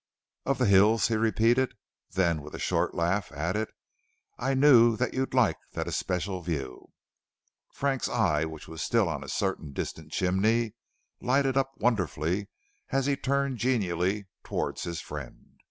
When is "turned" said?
13.15-13.59